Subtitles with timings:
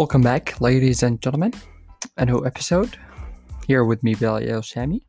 [0.00, 1.52] Welcome back, ladies and gentlemen.
[2.16, 2.96] A new episode
[3.66, 5.02] here with me, Billy Elshami,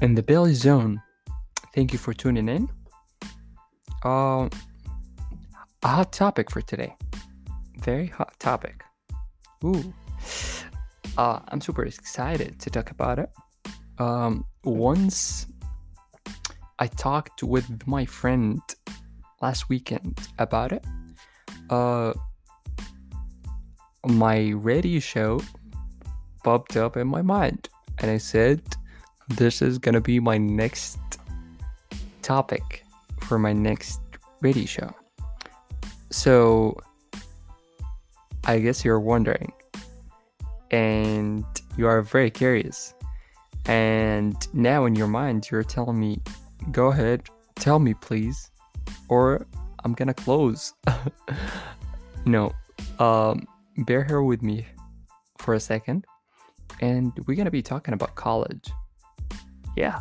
[0.00, 1.00] in the Billy Zone.
[1.72, 2.68] Thank you for tuning in.
[4.04, 4.48] Uh,
[5.84, 6.96] a hot topic for today.
[7.78, 8.82] Very hot topic.
[9.64, 9.94] Ooh.
[11.16, 13.30] Uh, I'm super excited to talk about it.
[14.00, 15.46] Um, once
[16.80, 18.60] I talked with my friend
[19.40, 20.84] last weekend about it.
[21.70, 22.14] Uh,
[24.06, 25.40] my radio show
[26.44, 28.62] popped up in my mind, and I said,
[29.28, 30.98] This is gonna be my next
[32.22, 32.84] topic
[33.22, 34.00] for my next
[34.40, 34.94] radio show.
[36.10, 36.76] So,
[38.44, 39.52] I guess you're wondering,
[40.70, 41.44] and
[41.76, 42.94] you are very curious.
[43.66, 46.20] And now in your mind, you're telling me,
[46.70, 48.50] Go ahead, tell me, please,
[49.08, 49.46] or
[49.84, 50.74] I'm gonna close.
[52.24, 52.52] no,
[52.98, 53.46] um,
[53.84, 54.66] bear here with me
[55.38, 56.06] for a second,
[56.80, 58.70] and we're gonna be talking about college.
[59.76, 60.00] Yeah.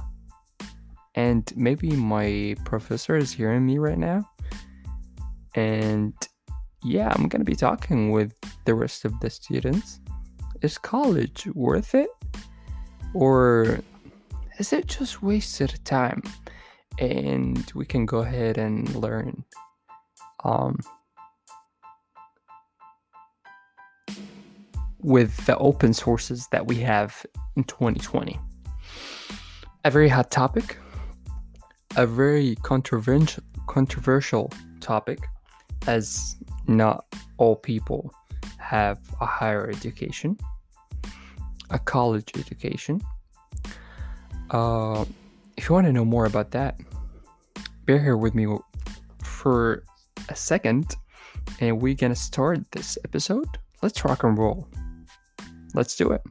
[1.16, 4.30] And maybe my professor is hearing me right now.
[5.56, 6.14] And
[6.84, 8.34] yeah, I'm gonna be talking with
[8.66, 10.00] the rest of the students.
[10.62, 12.10] Is college worth it?
[13.14, 13.80] Or
[14.60, 16.22] is it just wasted time?
[17.00, 19.44] And we can go ahead and learn
[20.44, 20.80] um,
[25.06, 27.23] with the open sources that we have
[27.56, 28.39] in 2020.
[29.84, 30.78] A very hot topic,
[31.95, 35.20] a very controversial controversial topic,
[35.86, 36.36] as
[36.67, 37.06] not
[37.38, 38.11] all people
[38.58, 40.38] have a higher education,
[41.70, 43.00] a college education.
[44.50, 45.06] Uh,
[45.56, 46.80] if you want to know more about that,
[47.86, 48.48] bear here with me
[49.22, 49.83] for
[50.30, 50.95] a second,
[51.59, 53.60] and we're gonna start this episode.
[53.83, 54.67] Let's rock and roll.
[55.75, 56.21] Let's do it.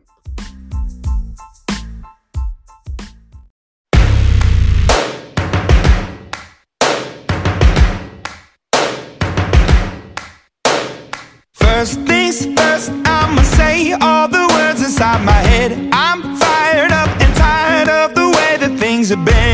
[11.52, 15.72] First things first, I'ma say all the words inside my head.
[15.92, 19.53] I'm fired up and tired of the way that things have been.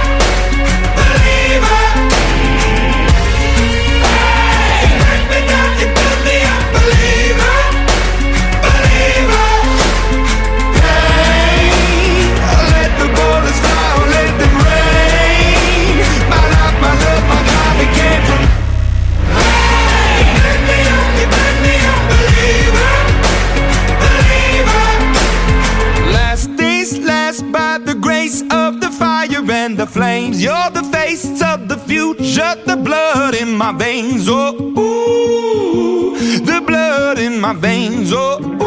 [30.41, 34.27] You're the face of the future, the blood in my veins.
[34.27, 38.11] Oh, ooh, the blood in my veins.
[38.11, 38.57] Oh, ooh.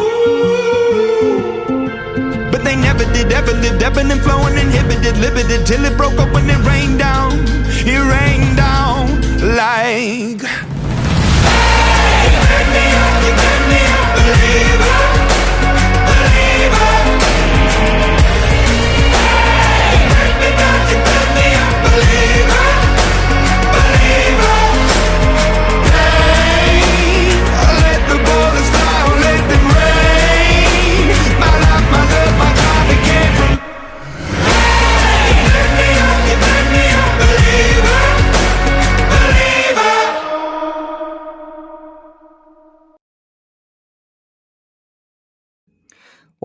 [2.49, 6.31] But they never did, ever lived, ebbing and flowing, inhibited, limited, till it broke up
[6.31, 7.33] when it rained down.
[7.83, 9.19] It rained down
[9.53, 10.39] like.
[11.43, 12.39] Hey, you
[12.71, 13.33] me up, you
[13.67, 15.04] me up, believer.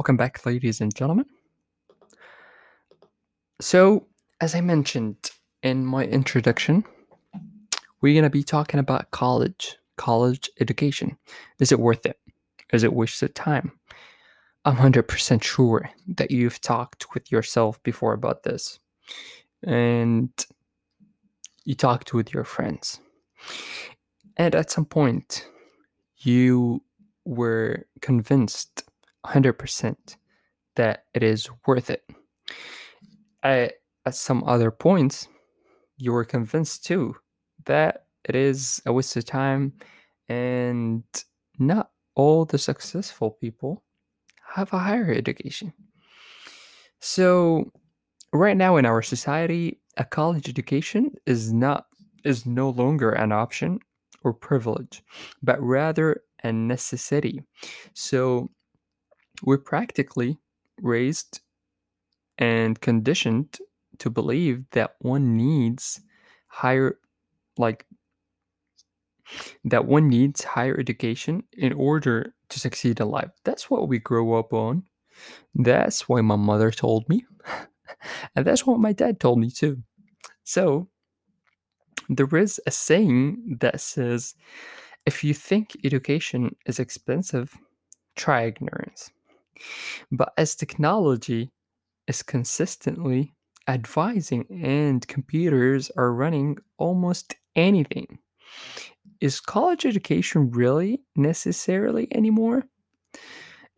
[0.01, 1.27] Welcome back, ladies and gentlemen.
[3.61, 4.07] So,
[4.41, 5.31] as I mentioned
[5.63, 6.85] in my introduction,
[8.01, 11.19] we're going to be talking about college, college education.
[11.59, 12.19] Is it worth it?
[12.73, 13.73] Is it wasted time?
[14.65, 18.79] I'm 100% sure that you've talked with yourself before about this.
[19.65, 20.31] And
[21.67, 23.01] you talked with your friends.
[24.39, 25.47] And at some point,
[26.17, 26.83] you
[27.27, 28.85] were convinced
[29.27, 30.17] 100%
[30.77, 32.05] that it is worth it.
[33.43, 33.75] At,
[34.07, 35.29] at some other points,
[35.97, 37.17] you were convinced too
[37.67, 39.75] that it is a waste of time
[40.29, 41.05] and
[41.59, 43.83] not all the successful people
[44.55, 45.73] have a higher education.
[47.01, 47.71] So,
[48.33, 51.87] right now in our society, a college education is not
[52.25, 53.81] is no longer an option
[54.23, 55.03] or privilege,
[55.43, 57.43] but rather a necessity.
[57.95, 58.51] So,
[59.43, 60.39] we're practically
[60.81, 61.41] raised
[62.39, 63.59] and conditioned
[63.99, 66.01] to believe that one needs
[66.47, 66.99] higher
[67.59, 67.87] like
[69.65, 73.31] that one needs higher education in order to succeed in life.
[73.45, 74.85] That's what we grow up on.
[75.55, 77.25] That's why my mother told me.
[78.35, 79.83] and that's what my dad told me too.
[80.45, 80.89] So,
[82.09, 84.35] there is a saying that says
[85.07, 87.57] if you think education is expensive,
[88.17, 89.11] try ignorance.
[90.11, 91.51] But as technology
[92.07, 93.35] is consistently
[93.69, 98.19] advising and computers are running almost anything,
[99.21, 102.65] is college education really necessarily anymore?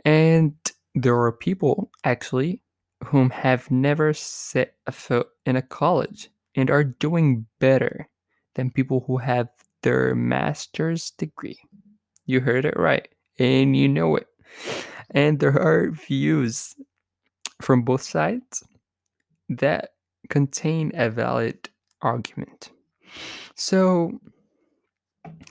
[0.04, 0.54] And
[0.94, 2.62] there are people actually
[3.04, 8.08] whom have never set a foot in a college and are doing better
[8.54, 9.48] than people who have
[9.82, 11.58] their master's degree.
[12.26, 13.08] You heard it right,
[13.38, 14.28] and you know it.
[15.12, 16.74] And there are views
[17.60, 18.64] from both sides
[19.48, 19.90] that
[20.28, 21.68] contain a valid
[22.00, 22.70] argument.
[23.54, 24.20] So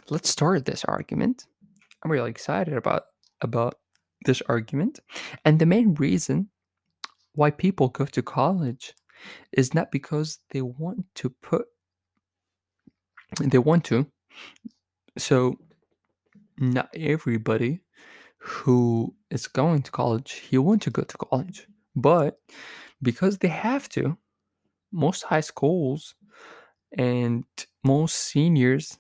[0.09, 1.45] let's start this argument.
[2.03, 3.03] I'm really excited about
[3.41, 3.75] about
[4.25, 4.99] this argument.
[5.45, 6.49] And the main reason
[7.33, 8.93] why people go to college
[9.51, 11.65] is not because they want to put
[13.39, 14.07] they want to.
[15.17, 15.57] So
[16.57, 17.81] not everybody
[18.41, 21.67] who is going to college, he want to go to college.
[21.95, 22.39] But
[23.01, 24.17] because they have to,
[24.91, 26.15] most high schools
[26.97, 27.43] and
[27.83, 28.97] most seniors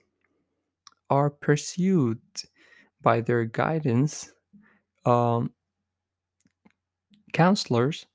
[1.09, 2.21] are pursued
[3.01, 4.31] by their guidance
[5.05, 5.51] um,
[7.33, 8.05] counselors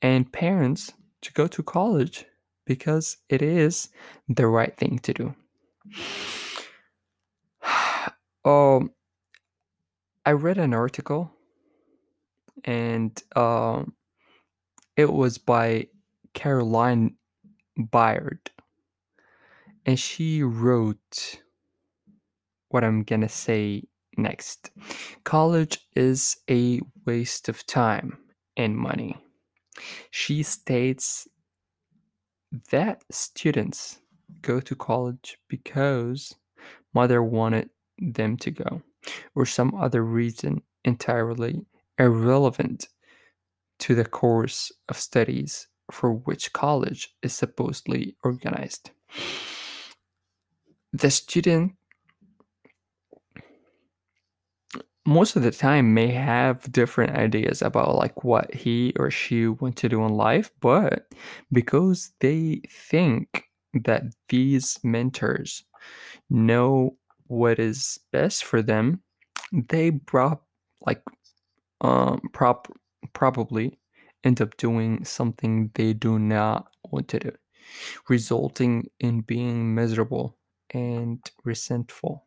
[0.00, 2.24] and parents to go to college
[2.64, 3.90] because it is
[4.28, 5.34] the right thing to do.
[8.50, 8.90] um,
[10.24, 11.32] I read an article
[12.64, 13.94] and um,
[14.96, 15.88] it was by
[16.32, 17.16] Caroline
[17.78, 18.48] Byard.
[19.84, 21.40] And she wrote
[22.68, 23.82] what I'm gonna say
[24.16, 24.70] next.
[25.24, 28.18] College is a waste of time
[28.56, 29.16] and money.
[30.12, 31.26] She states
[32.70, 33.98] that students
[34.40, 36.34] go to college because
[36.94, 38.82] mother wanted them to go
[39.34, 41.64] or some other reason entirely
[41.98, 42.88] irrelevant
[43.78, 48.90] to the course of studies for which college is supposedly organized.
[50.92, 51.72] The student
[55.04, 59.76] most of the time may have different ideas about like what he or she want
[59.76, 61.08] to do in life but
[61.50, 63.44] because they think
[63.74, 65.64] that these mentors
[66.30, 66.96] know
[67.32, 69.02] what is best for them
[69.52, 70.42] they brought
[70.86, 71.02] like
[71.80, 72.68] um prop
[73.12, 73.78] probably
[74.24, 77.32] end up doing something they do not want to do
[78.08, 80.36] resulting in being miserable
[80.74, 82.26] and resentful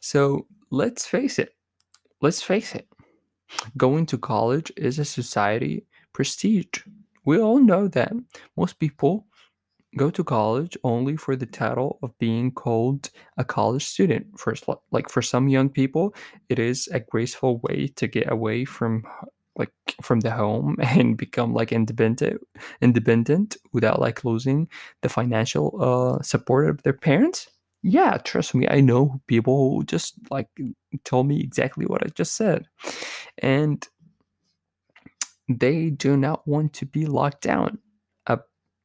[0.00, 1.54] so let's face it
[2.24, 2.88] let's face it,
[3.76, 6.80] going to college is a society prestige.
[7.26, 8.12] We all know that
[8.56, 9.26] most people
[9.96, 14.38] go to college only for the title of being called a college student.
[14.38, 16.14] First, like for some young people,
[16.48, 19.04] it is a graceful way to get away from
[19.56, 19.72] like
[20.02, 22.42] from the home and become like independent
[22.82, 24.68] independent without like losing
[25.02, 27.48] the financial uh, support of their parents
[27.86, 30.48] yeah, trust me, I know people who just like
[31.04, 32.66] told me exactly what I just said.
[33.36, 33.86] And
[35.50, 37.78] they do not want to be locked down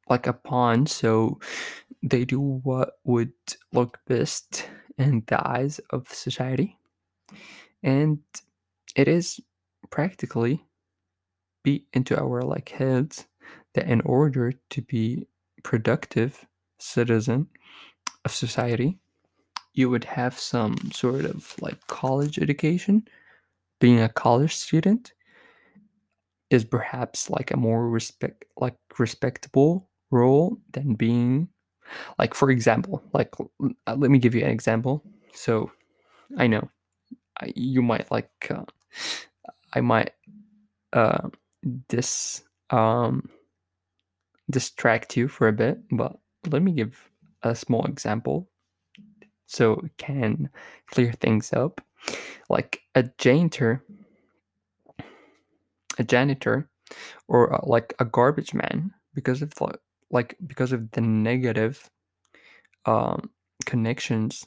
[0.10, 1.40] like a pawn, so
[2.02, 3.34] they do what would
[3.74, 6.78] look best in the eyes of society.
[7.84, 8.20] And
[8.96, 9.40] it is
[9.90, 10.66] practically
[11.64, 13.26] beat into our like heads
[13.74, 15.28] that in order to be
[15.64, 16.46] productive
[16.80, 17.48] citizen
[18.26, 18.98] of society
[19.74, 23.08] you would have some sort of like college education
[23.80, 25.14] being a college student
[26.50, 31.48] is perhaps like a more respect like respectable role than being
[32.18, 33.34] like for example like
[33.88, 35.04] uh, let me give you an example.
[35.34, 35.72] So
[36.38, 36.70] i know
[37.42, 38.66] I, you might like uh,
[39.74, 40.12] i might
[40.94, 41.30] uh
[41.88, 43.30] this um
[44.52, 46.18] distract you for a bit but
[46.52, 47.10] let me give
[47.44, 48.50] a small example.
[49.46, 50.50] So it can
[50.88, 51.82] clear things up.
[52.50, 53.84] Like a janitor
[55.98, 56.70] a janitor
[57.28, 59.80] or uh, like a garbage man because of the,
[60.12, 61.90] like because of the negative
[62.86, 63.30] um,
[63.66, 64.46] connections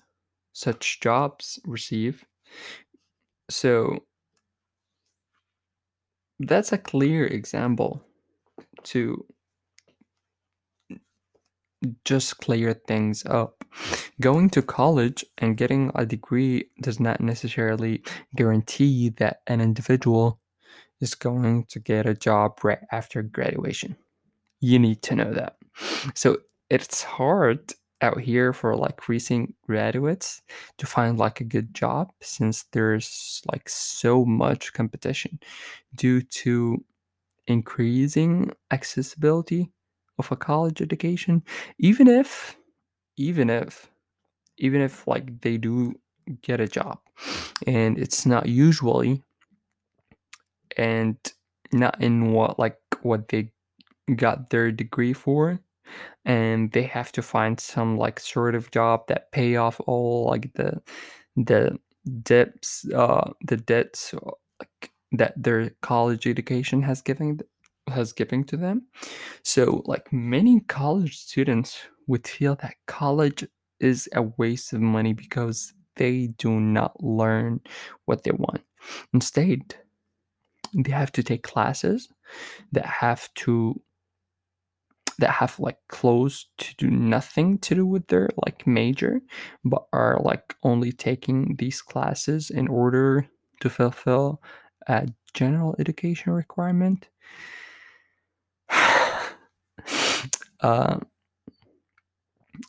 [0.53, 2.25] such jobs receive
[3.51, 3.99] so
[6.41, 8.03] that's a clear example
[8.83, 9.25] to
[12.05, 13.65] just clear things up.
[14.21, 18.03] Going to college and getting a degree does not necessarily
[18.37, 20.41] guarantee that an individual
[21.01, 23.97] is going to get a job right after graduation.
[24.63, 25.57] You need to know that.
[26.15, 26.39] So
[26.71, 30.41] it's hard out here for like recent graduates
[30.79, 35.39] to find like a good job since there's like so much competition
[35.95, 36.85] due to
[37.47, 39.71] increasing accessibility
[40.19, 41.43] of a college education
[41.79, 42.57] even if
[43.17, 43.91] even if
[44.59, 45.95] even if like they do
[46.43, 46.99] get a job
[47.67, 49.23] and it's not usually
[50.77, 51.17] and
[51.73, 53.51] not in what like what they
[54.17, 55.61] got their degree for
[56.25, 60.53] and they have to find some like sort of job that pay off all like
[60.55, 60.81] the
[61.37, 61.79] the
[62.23, 64.31] debts uh the debts uh,
[64.61, 67.39] like that their college education has given
[67.89, 68.87] has given to them.
[69.43, 73.47] So like many college students would feel that college
[73.81, 77.61] is a waste of money because they do not learn
[78.07, 78.63] what they want.
[79.13, 79.77] Instead
[80.75, 82.09] they have to take classes
[82.73, 83.81] that have to
[85.19, 89.21] that have like close to do nothing to do with their like major
[89.65, 93.27] but are like only taking these classes in order
[93.61, 94.43] to fulfill
[94.89, 97.09] a general education requirement?
[100.61, 101.01] Uh,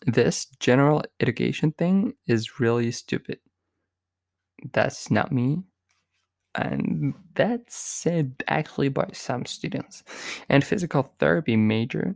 [0.07, 3.37] this general education thing is really stupid.
[4.71, 5.61] That's not me
[6.55, 10.03] and that's said actually by some students.
[10.49, 12.15] And physical therapy major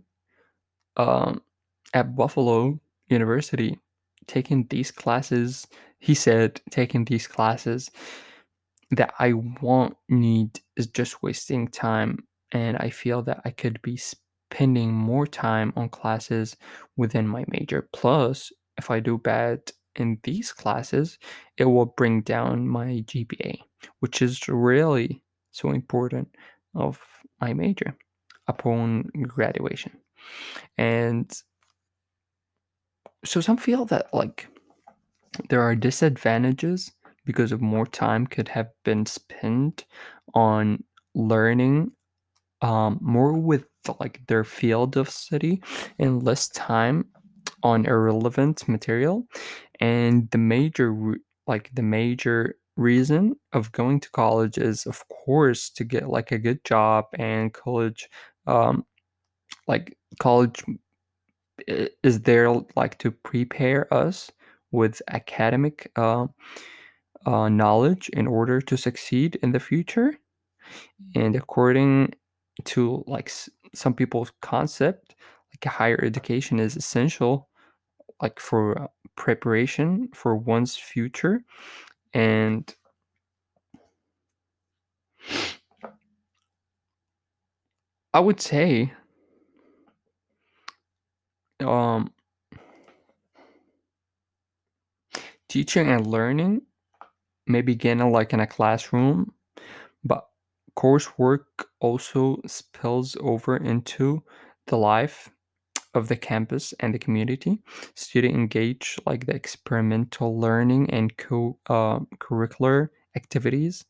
[0.97, 1.41] um,
[1.93, 3.79] at buffalo university
[4.27, 5.67] taking these classes
[5.99, 7.89] he said taking these classes
[8.91, 13.97] that i won't need is just wasting time and i feel that i could be
[13.97, 16.55] spending more time on classes
[16.95, 17.89] within my major.
[17.93, 19.59] Plus if i do bad
[19.95, 21.17] in these classes
[21.57, 23.57] it will bring down my gpa
[23.99, 26.27] which is really so important
[26.75, 26.99] of
[27.41, 27.95] my major
[28.47, 29.91] upon graduation
[30.77, 31.41] and
[33.25, 34.47] so some feel that like
[35.50, 36.91] there are disadvantages
[37.25, 39.86] because of more time could have been spent
[40.33, 40.83] on
[41.13, 41.91] learning
[42.62, 43.65] um, more with
[44.00, 45.62] like their field of study
[46.00, 47.05] and less time
[47.63, 49.27] on irrelevant material.
[49.79, 50.95] And the major
[51.45, 56.38] like the major reason of going to college is of course to get like a
[56.38, 58.07] good job and college
[58.45, 58.86] um
[59.67, 60.63] like college
[61.67, 64.31] is there like to prepare us
[64.71, 66.27] with academic uh,
[67.25, 70.17] uh, knowledge in order to succeed in the future?
[71.15, 72.13] And according
[72.65, 73.31] to like
[73.73, 75.15] some people's concept
[75.53, 77.49] like a higher education is essential
[78.21, 81.41] like for uh, preparation for one's future.
[82.13, 82.73] And
[88.13, 88.91] i would say
[91.61, 92.11] um
[95.49, 96.61] teaching and learning
[97.45, 99.33] may begin like in a classroom
[100.03, 100.27] but
[100.77, 101.45] coursework
[101.79, 104.23] also spills over into
[104.67, 105.29] the life
[105.93, 107.61] of the campus and the community.
[107.95, 113.85] Students engage like the experimental learning and co uh, curricular activities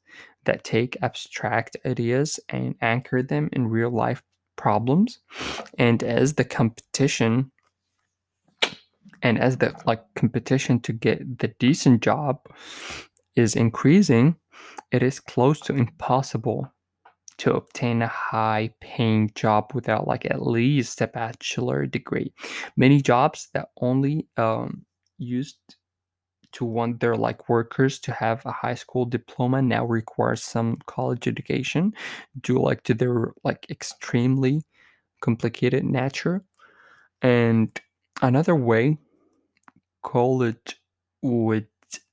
[0.46, 4.24] that take abstract ideas and anchor them in real life
[4.56, 5.20] problems.
[5.78, 7.52] And as the competition
[9.22, 12.40] and as the like competition to get the decent job
[13.36, 14.36] is increasing
[14.92, 16.72] it is close to impossible
[17.38, 22.34] to obtain a high paying job without like at least a bachelor degree.
[22.76, 24.86] Many jobs that only um,
[25.18, 25.60] used
[26.54, 31.28] to want their like workers to have a high school diploma now require some college
[31.28, 31.94] education
[32.42, 34.64] due like to their like extremely
[35.22, 36.44] complicated nature
[37.22, 37.80] and
[38.22, 38.98] another way
[40.08, 40.82] college
[41.22, 41.68] would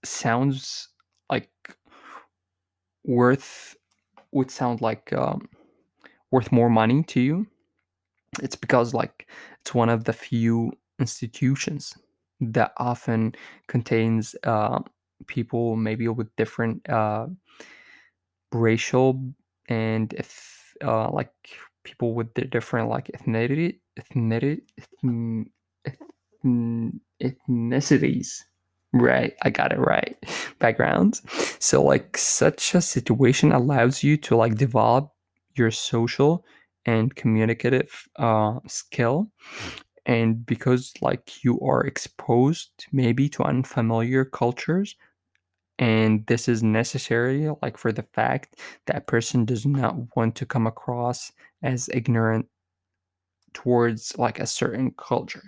[0.05, 0.89] sounds
[1.31, 1.79] like
[3.05, 3.77] worth
[4.33, 5.49] would sound like um,
[6.33, 7.47] worth more money to you.
[8.43, 9.29] It's because like
[9.61, 11.97] it's one of the few institutions
[12.41, 13.35] that often
[13.69, 14.81] contains uh,
[15.27, 17.29] people maybe with different uh,
[18.53, 19.35] racial
[19.69, 21.33] and if uh, like
[21.85, 25.51] people with the different like ethnicity ethnicity ethn- ethn-
[26.45, 28.43] ethnicities
[28.93, 30.17] right i got it right
[30.65, 31.23] backgrounds.
[31.59, 35.11] So like such a situation allows you to like develop
[35.57, 36.45] your social
[36.87, 39.31] and communicative uh, skill.
[40.07, 44.97] And because like you are exposed maybe to unfamiliar cultures
[45.79, 50.69] and this is necessary like for the fact that person does not want to come
[50.69, 51.33] across
[51.63, 52.47] as ignorant
[53.55, 55.43] towards like a certain culture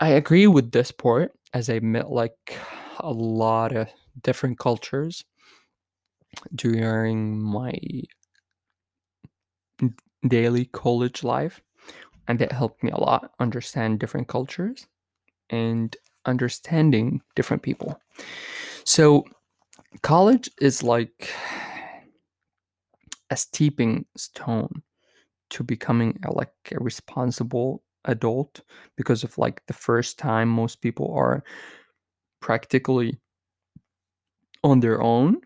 [0.00, 2.56] i agree with this part as i met like
[3.00, 3.88] a lot of
[4.22, 5.24] different cultures
[6.54, 7.72] during my
[10.26, 11.60] daily college life
[12.26, 14.86] and that helped me a lot understand different cultures
[15.50, 15.96] and
[16.26, 17.98] understanding different people.
[18.84, 19.24] So
[20.02, 21.30] college is like
[23.30, 24.82] a stepping stone
[25.50, 28.60] to becoming a, like a responsible adult
[28.96, 31.42] because of like the first time most people are
[32.40, 33.18] practically
[34.64, 35.40] on their own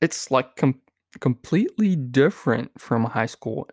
[0.00, 0.80] it's like com-
[1.20, 3.68] completely different from high school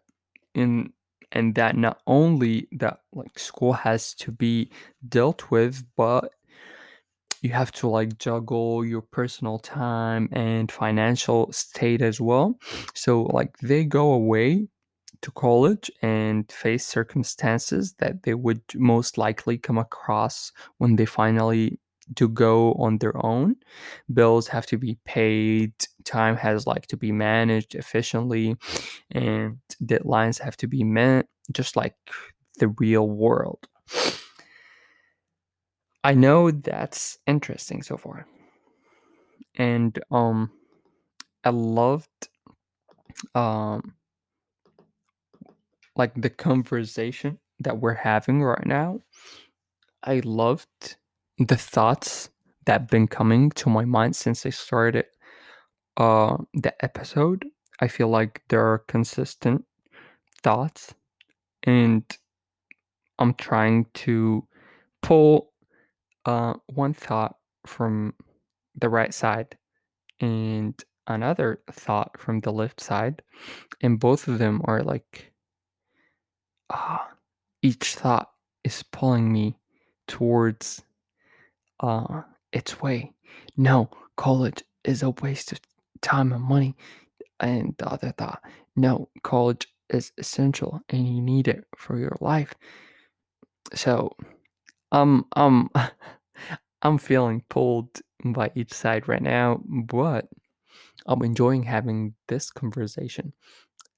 [0.56, 0.92] in
[1.32, 4.70] and that not only that like school has to be
[5.08, 6.34] dealt with but
[7.42, 12.60] you have to like juggle your personal time and financial state as well.
[12.94, 14.68] So like they go away
[15.22, 21.80] to college and face circumstances that they would most likely come across when they finally
[22.14, 23.56] do go on their own.
[24.14, 28.56] Bills have to be paid time has like to be managed efficiently
[29.12, 31.96] and deadlines have to be met just like
[32.58, 33.68] the real world.
[36.04, 38.26] I know that's interesting so far.
[39.56, 40.52] And um
[41.44, 42.30] i loved
[43.36, 43.96] um
[45.96, 49.00] like the conversation that we're having right now
[50.04, 50.96] i loved
[51.38, 52.30] the thoughts
[52.66, 55.06] that been coming to my mind since i started
[55.98, 57.46] uh the episode.
[57.80, 59.66] I feel like there are consistent
[60.44, 60.94] thoughts
[61.64, 62.04] and
[63.20, 64.48] i'm trying to
[65.02, 65.52] pull
[66.26, 68.14] uh one thought from
[68.76, 69.58] the right side
[70.20, 73.22] and another thought from the left side
[73.82, 75.31] and both of them are like
[76.72, 77.08] ah
[77.62, 78.32] each thought
[78.64, 79.58] is pulling me
[80.08, 80.84] towards
[81.80, 83.14] uh its way.
[83.58, 85.60] No college is a waste of
[86.02, 86.76] time and money.
[87.40, 88.42] And the other thought
[88.76, 92.54] no college is essential and you need it for your life.
[93.74, 94.16] So
[94.92, 95.70] um um
[96.82, 100.28] i'm feeling pulled by each side right now but
[101.06, 103.34] i'm enjoying having this conversation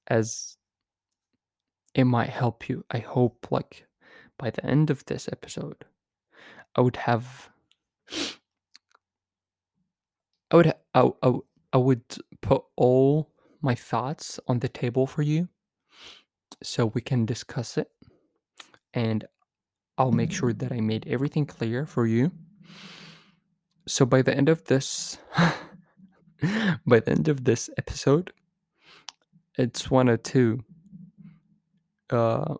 [0.08, 0.58] as
[1.96, 3.86] it might help you i hope like
[4.38, 5.86] by the end of this episode.
[6.76, 7.50] I would have
[10.52, 11.34] i would I, I,
[11.72, 12.04] I, would
[12.42, 15.50] put all my thoughts on the table for you
[16.62, 17.90] so we can discuss it.
[18.94, 19.26] And
[19.98, 22.32] i'll make sure that i made everything clear for you.
[23.88, 25.20] So by the end of this
[26.86, 28.34] by the end of this episode
[29.56, 30.64] it's one or two
[32.14, 32.56] uh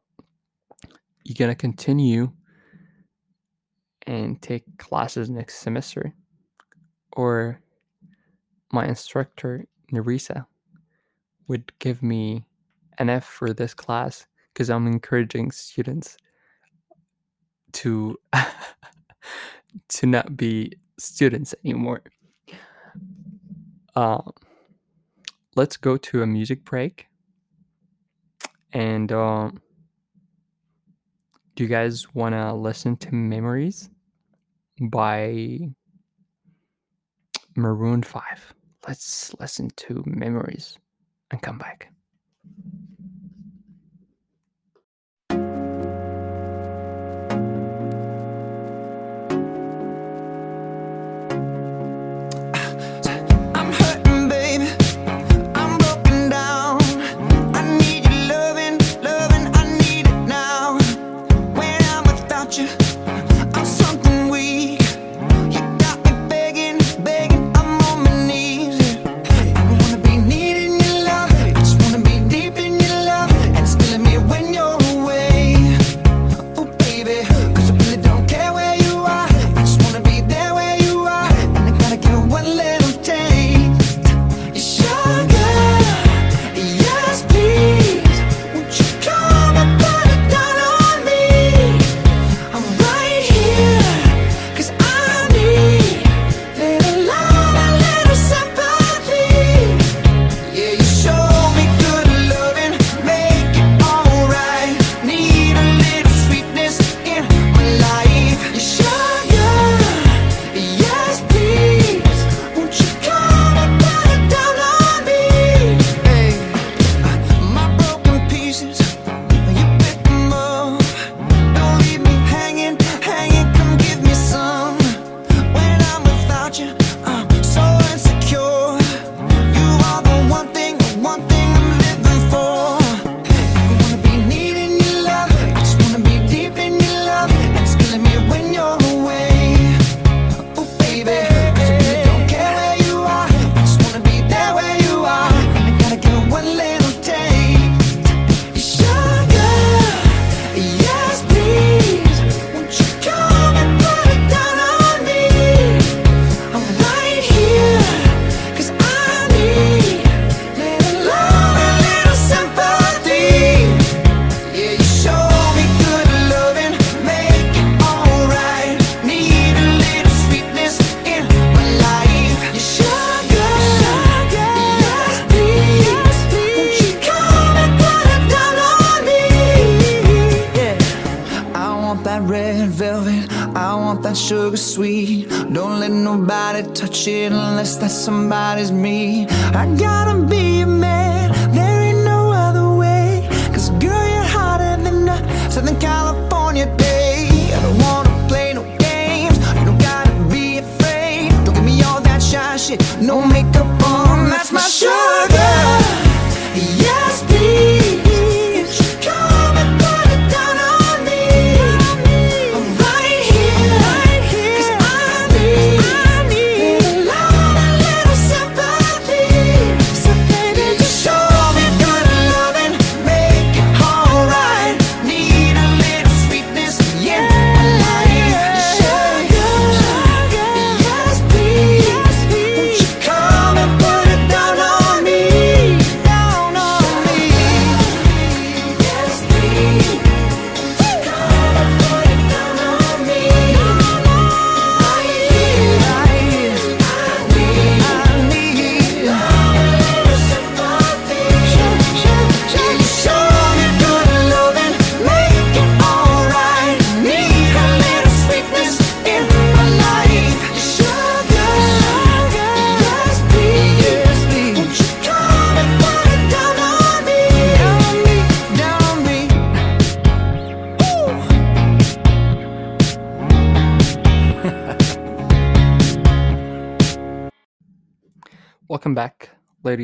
[1.24, 2.32] you're gonna continue
[4.06, 6.14] and take classes next semester
[7.16, 7.62] or
[8.72, 10.46] my instructor nerissa
[11.48, 12.44] would give me
[12.98, 16.18] an f for this class because i'm encouraging students
[17.72, 18.18] to
[19.90, 22.04] to not be students anymore.
[23.96, 24.22] Uh,
[25.56, 27.08] let's go to a music break
[28.74, 29.52] and uh,
[31.56, 33.90] do you guys want to listen to Memories
[34.82, 35.60] by
[37.56, 38.54] Maroon 5?
[38.88, 40.80] Let's listen to Memories
[41.30, 41.93] and come back.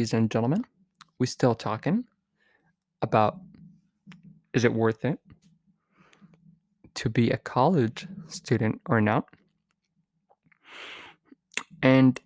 [0.10, 0.66] ladies and gentlemen,
[1.20, 2.04] we still talking
[3.04, 3.38] about
[4.56, 5.20] is it worth it
[6.96, 9.26] to be a college student or not?
[11.84, 12.20] And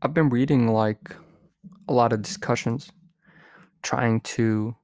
[0.00, 1.14] I've been reading like
[1.86, 2.90] a lot of discussions
[3.82, 4.74] trying to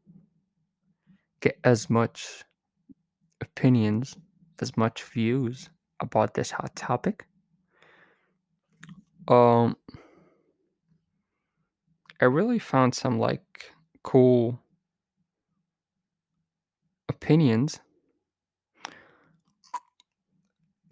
[1.40, 2.44] get as much
[3.40, 4.14] opinions,
[4.60, 7.24] as much views about this hot topic
[9.32, 9.76] um,
[12.20, 14.60] I really found some like cool
[17.08, 17.80] opinions.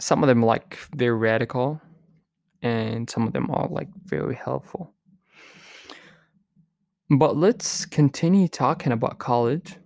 [0.00, 1.82] Some of them like very radical,
[2.62, 4.94] and some of them are like very helpful.
[7.10, 9.76] But let's continue talking about college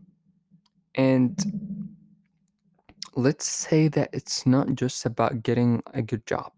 [0.94, 1.36] and
[3.16, 6.53] let's say that it's not just about getting a good job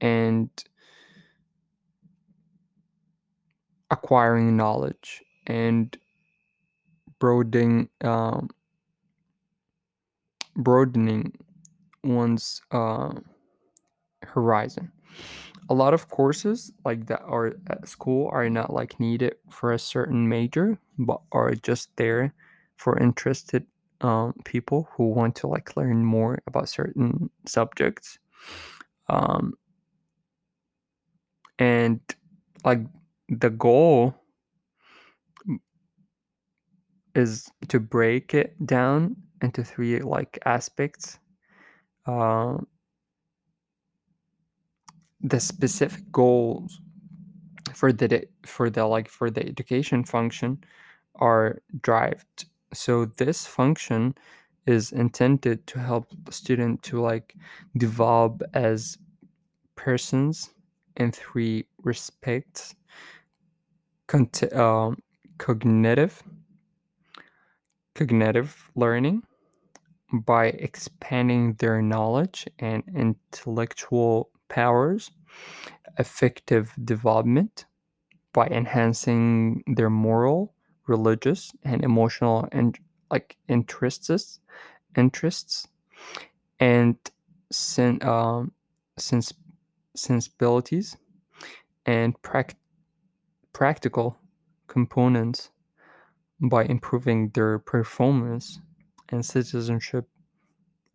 [0.00, 0.50] and
[3.90, 5.96] acquiring knowledge and
[7.18, 8.48] broadening um,
[10.56, 11.32] broadening
[12.04, 13.12] one's uh,
[14.22, 14.92] horizon.
[15.70, 19.78] A lot of courses like that are at school are not like needed for a
[19.78, 22.32] certain major but are just there
[22.76, 23.66] for interested
[24.00, 28.18] um, people who want to like learn more about certain subjects.
[29.08, 29.54] Um,
[31.58, 32.00] and
[32.64, 32.80] like
[33.28, 34.14] the goal
[37.14, 41.18] is to break it down into three like aspects.
[42.06, 42.58] Uh,
[45.20, 46.80] the specific goals
[47.74, 50.62] for the for the like for the education function
[51.16, 54.14] are derived so this function
[54.66, 57.34] is intended to help the student to like
[57.76, 58.98] develop as
[59.76, 60.50] persons
[60.98, 62.76] in three respects.
[64.52, 64.98] Um,
[65.38, 66.22] cognitive
[67.94, 69.22] cognitive learning
[70.12, 75.10] by expanding their knowledge and intellectual powers.
[75.98, 77.66] Effective development
[78.32, 80.54] by enhancing their moral
[80.86, 82.78] religious and emotional and
[83.10, 84.40] like interests
[84.96, 85.68] interests.
[86.60, 86.96] And
[87.52, 88.52] sen- um,
[88.98, 89.34] sens-
[89.98, 90.96] sensibilities
[91.86, 92.56] and prac-
[93.52, 94.16] practical
[94.66, 95.50] components
[96.40, 98.60] by improving their performance
[99.08, 100.08] and citizenship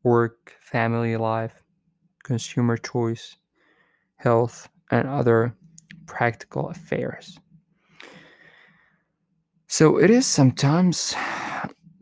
[0.03, 1.63] work family life
[2.23, 3.37] consumer choice
[4.17, 5.53] health and other
[6.05, 7.37] practical affairs.
[9.67, 11.15] So it is sometimes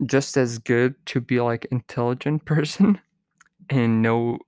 [0.04, 3.00] just as good to be like intelligent person
[3.70, 4.38] and know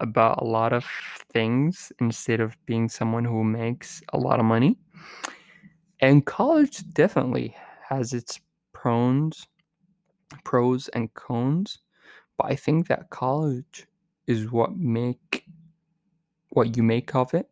[0.00, 0.84] about a lot of
[1.32, 4.78] things instead of being someone who makes a lot of money.
[6.00, 7.56] And college definitely
[7.88, 8.40] has its
[8.72, 9.46] pros,
[10.44, 11.80] pros and cons,
[12.36, 13.86] but I think that college
[14.26, 15.44] is what make
[16.50, 17.50] what you make of it.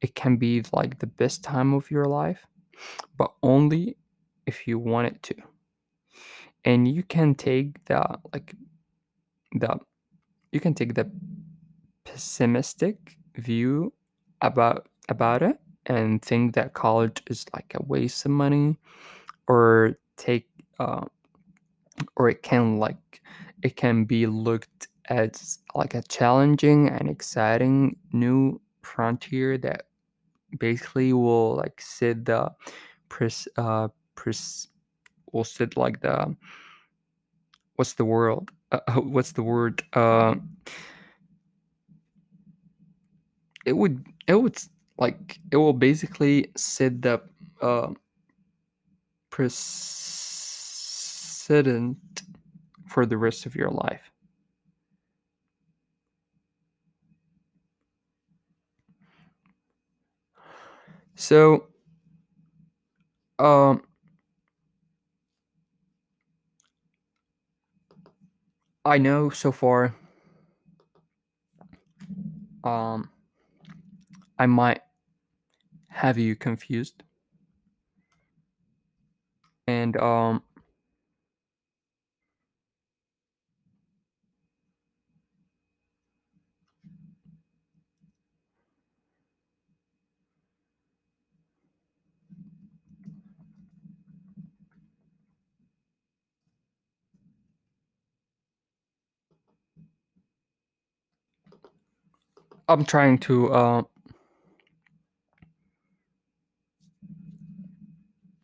[0.00, 2.46] It can be like the best time of your life,
[3.16, 3.96] but only
[4.46, 5.34] if you want it to.
[6.64, 8.54] And you can take the like
[9.52, 9.78] the
[10.52, 11.10] you can take the
[12.08, 13.92] pessimistic view
[14.40, 18.76] about about it and think that college is like a waste of money
[19.46, 21.04] or take uh,
[22.16, 23.20] or it can like
[23.62, 29.86] it can be looked as like a challenging and exciting new frontier that
[30.58, 32.50] basically will like sit the
[33.08, 34.68] pres uh pres
[35.32, 36.34] will set like the
[37.76, 40.34] what's the word uh, what's the word uh
[43.68, 44.58] it would it would
[44.98, 47.22] like it will basically set the
[47.60, 47.92] uh,
[49.30, 50.72] precedent
[52.88, 54.10] for the rest of your life.
[61.14, 61.66] So
[63.38, 63.82] um
[68.84, 69.94] i know so far
[72.64, 73.10] um
[74.38, 74.80] i might
[75.88, 77.02] have you confused.
[79.68, 80.42] And um
[102.68, 103.82] i'm trying to uh,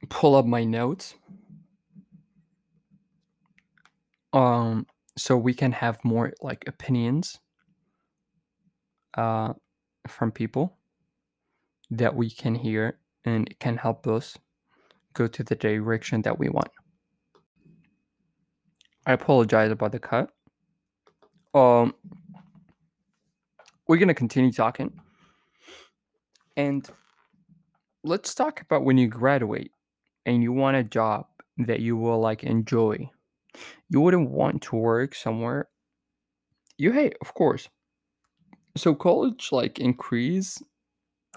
[0.07, 1.15] pull up my notes.
[4.33, 4.87] Um
[5.17, 7.39] so we can have more like opinions
[9.17, 9.53] uh
[10.09, 10.77] from people
[11.91, 14.37] that we can hear and it can help us
[15.13, 16.71] go to the direction that we want.
[19.07, 20.31] I apologize about the cut.
[21.55, 21.95] Um
[23.87, 25.01] we're gonna continue talking.
[26.57, 26.89] And
[28.03, 29.73] let's talk about when you graduate
[30.27, 31.27] and you want a job
[31.59, 33.09] that you will like enjoy
[33.89, 35.69] you wouldn't want to work somewhere.
[36.77, 37.69] You hate of course.
[38.77, 40.63] So college like increase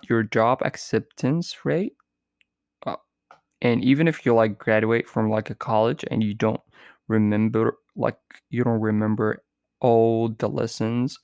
[0.10, 1.94] your job acceptance rate
[2.86, 2.96] uh,
[3.62, 6.62] and even if you like graduate from like a college and you don't
[7.08, 8.18] remember like
[8.50, 9.44] you don't remember
[9.82, 11.18] all the lessons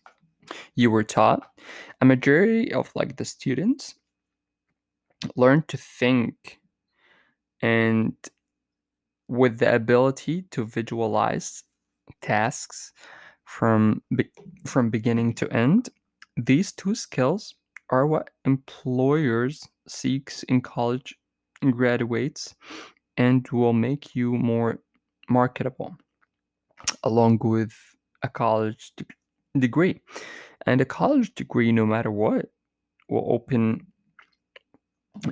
[0.76, 1.52] you were taught
[2.02, 3.94] a majority of like the students
[5.36, 6.60] learn to think
[7.64, 8.14] and
[9.30, 11.64] with the ability to visualize
[12.22, 12.94] tasks
[13.46, 14.32] from be-
[14.66, 15.90] from beginning to end
[16.38, 17.56] these two skills
[17.90, 21.16] are what employers seeks in college
[21.72, 22.56] graduates
[23.18, 24.80] and will make you more
[25.30, 25.96] marketable
[27.04, 27.74] along with
[28.24, 29.06] a college de-
[29.60, 30.02] degree.
[30.66, 32.48] And a college degree no matter what
[33.10, 33.88] will open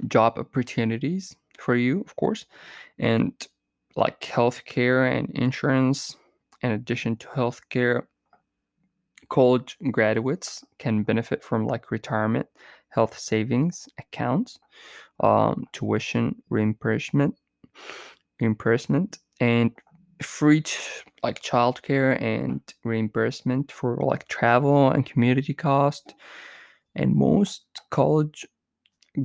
[0.08, 2.46] job opportunities for you of course
[3.00, 3.48] and
[3.96, 6.16] like healthcare and insurance
[6.62, 8.04] in addition to healthcare
[9.30, 12.48] college graduates can benefit from like retirement
[12.90, 14.60] health savings accounts
[15.22, 17.36] um, tuition reimbursement
[18.40, 19.72] reimbursement and
[20.22, 26.14] free ch- like childcare and reimbursement for like travel and community cost
[26.96, 28.46] and most college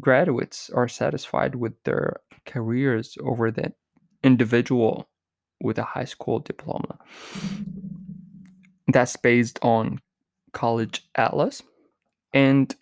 [0.00, 3.72] graduates are satisfied with their careers over the
[4.22, 5.08] individual
[5.60, 6.98] with a high school diploma.
[8.88, 10.00] That's based on
[10.52, 11.62] college atlas
[12.32, 12.74] and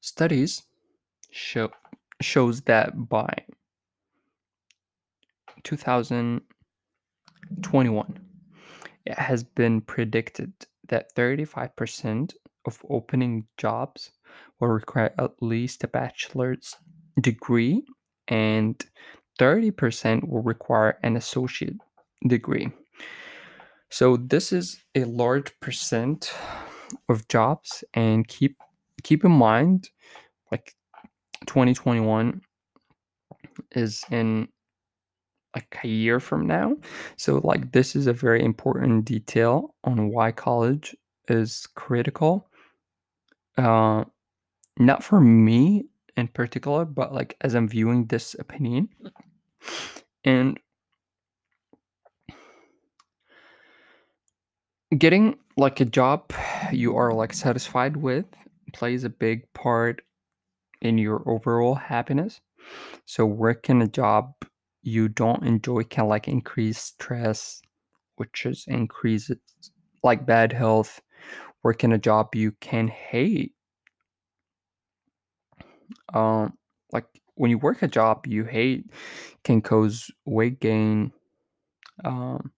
[0.00, 0.62] studies
[1.30, 1.70] show
[2.20, 3.32] shows that by
[5.64, 8.20] 2021
[9.06, 10.52] it has been predicted
[10.88, 12.34] that 35%
[12.66, 14.10] of opening jobs
[14.60, 16.76] will require at least a bachelor's
[17.20, 17.82] degree
[18.28, 18.84] and
[19.38, 21.76] 30% will require an associate
[22.26, 22.70] degree.
[23.90, 26.32] So this is a large percent
[27.08, 28.56] of jobs and keep
[29.02, 29.90] keep in mind
[30.50, 30.74] like
[31.46, 32.40] 2021
[33.72, 34.48] is in
[35.54, 36.76] like a year from now.
[37.16, 40.96] So like this is a very important detail on why college
[41.28, 42.48] is critical.
[43.58, 44.04] Uh
[44.78, 48.88] not for me in particular but like as i'm viewing this opinion.
[50.24, 50.58] And
[54.96, 56.32] getting like a job
[56.72, 58.26] you are like satisfied with
[58.72, 60.02] plays a big part
[60.80, 62.40] in your overall happiness.
[63.04, 64.32] So working a job
[64.82, 67.62] you don't enjoy can like increase stress
[68.16, 69.38] which is increases
[70.02, 71.00] like bad health?
[71.62, 73.54] Working a job you can hate
[76.14, 76.56] um
[76.92, 78.84] like when you work a job you hate
[79.44, 81.12] can cause weight gain
[82.04, 82.52] um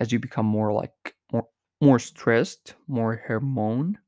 [0.00, 1.46] as you become more like more
[1.80, 3.98] more stressed more hormone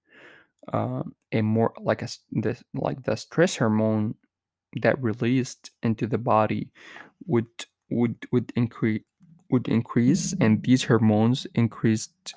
[0.72, 2.08] um and more like a
[2.74, 4.14] like the stress hormone
[4.82, 6.70] that released into the body
[7.26, 7.48] would
[7.90, 9.02] would would increase
[9.50, 12.34] would increase and these hormones increased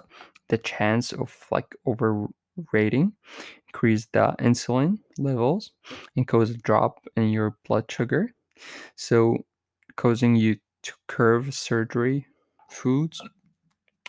[0.49, 3.13] the chance of like overrating
[3.73, 5.71] increase the insulin levels
[6.15, 8.31] and cause a drop in your blood sugar
[8.95, 9.37] so
[9.95, 12.27] causing you to curve surgery
[12.69, 13.21] foods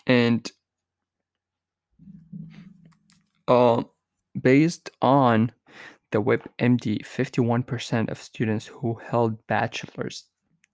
[0.07, 0.53] and
[3.49, 3.83] uh,
[4.41, 5.51] based on
[6.11, 10.25] the WebMD, 51% of students who held bachelor's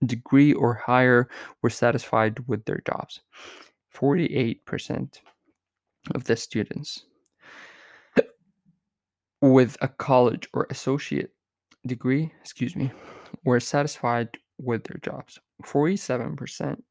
[0.05, 1.29] degree or higher
[1.61, 3.21] were satisfied with their jobs.
[3.95, 5.19] 48%
[6.13, 7.05] of the students
[9.41, 11.31] with a college or associate
[11.85, 12.91] degree, excuse me,
[13.43, 14.29] were satisfied
[14.59, 15.39] with their jobs.
[15.63, 16.81] 47%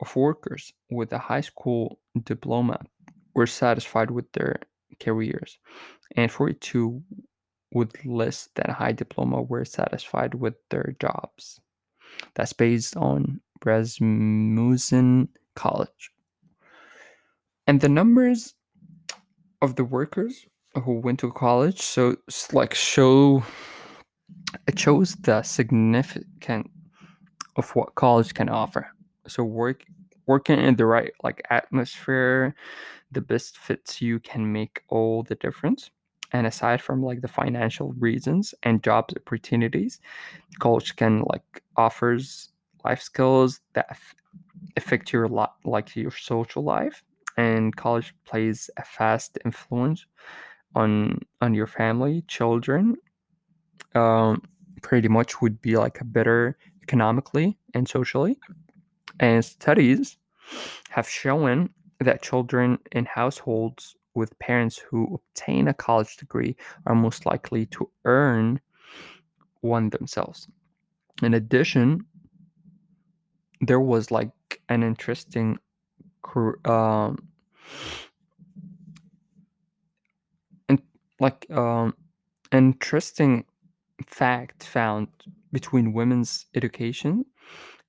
[0.00, 2.80] of workers with a high school diploma
[3.34, 4.56] were satisfied with their
[5.00, 5.58] careers,
[6.16, 7.02] and 42
[7.72, 11.60] with less than a high diploma were satisfied with their jobs.
[12.34, 16.10] That's based on Rasmussen College.
[17.66, 18.54] And the numbers
[19.60, 20.46] of the workers
[20.80, 22.16] who went to college so
[22.52, 23.42] like show
[24.66, 26.70] it shows the significant
[27.56, 28.88] of what college can offer.
[29.26, 29.84] So work
[30.26, 32.54] working in the right like atmosphere
[33.10, 35.90] the best fits you can make all the difference.
[36.32, 40.00] And aside from like the financial reasons and job opportunities
[40.58, 42.50] college can like offers
[42.84, 44.14] life skills that aff-
[44.76, 47.02] affect your lot like your social life.
[47.36, 50.04] And college plays a fast influence
[50.74, 52.96] on on your family children
[53.94, 54.42] um
[54.82, 58.38] pretty much would be like a better economically and socially
[59.20, 60.16] and studies
[60.90, 66.56] have shown that children in households with parents who obtain a college degree
[66.86, 68.60] are most likely to earn
[69.60, 70.48] one themselves.
[71.22, 72.04] In addition,
[73.60, 74.30] there was like
[74.68, 75.58] an interesting
[76.66, 77.16] um
[80.68, 80.82] and
[81.20, 81.94] like um
[82.52, 83.44] interesting
[84.06, 85.08] fact found
[85.52, 87.24] between women's education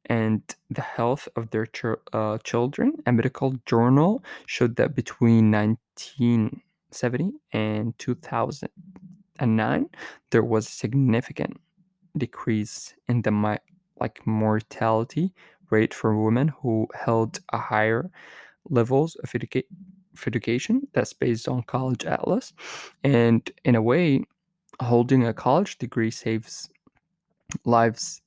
[0.08, 2.94] and the health of their ch- uh, children.
[3.06, 9.90] A medical journal showed that between 1970 and 2009,
[10.32, 11.58] there was a significant
[12.18, 13.58] decrease in the mi-
[14.00, 15.34] like mortality
[15.70, 18.12] rate for women who held a higher
[18.70, 19.66] levels of educa-
[20.28, 22.54] education that's based on college atlas.
[23.04, 24.24] And in a way
[24.82, 26.70] holding a college degree saves
[27.66, 28.22] lives.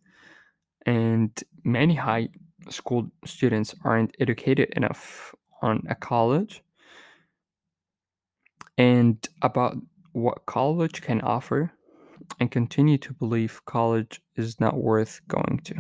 [0.87, 1.31] And
[1.65, 2.29] many high
[2.69, 6.63] school students aren't educated enough on a college.
[8.79, 9.77] And about
[10.13, 11.73] what college can offer
[12.41, 15.75] and continue to believe college is not worth going to.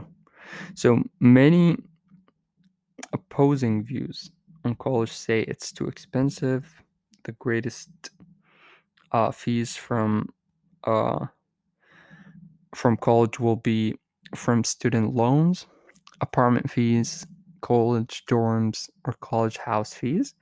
[0.74, 1.76] So many
[3.12, 4.30] opposing views
[4.64, 6.82] on college say it's too expensive
[7.24, 7.90] the greatest
[9.12, 10.28] uh, fees from
[10.84, 11.26] uh,
[12.74, 13.94] from college will be
[14.34, 15.66] from student loans,
[16.20, 17.26] apartment fees,
[17.60, 20.34] college dorms, or college house fees.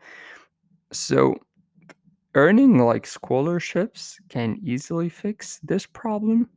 [0.92, 1.36] So,
[2.36, 6.48] earning like scholarships can easily fix this problem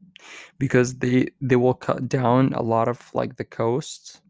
[0.59, 4.21] because they they will cut down a lot of like the costs